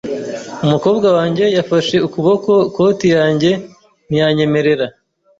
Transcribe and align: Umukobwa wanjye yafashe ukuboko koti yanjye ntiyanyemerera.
Umukobwa 0.65 1.07
wanjye 1.17 1.45
yafashe 1.57 1.95
ukuboko 2.07 2.51
koti 2.75 3.07
yanjye 3.17 3.51
ntiyanyemerera. 4.07 4.85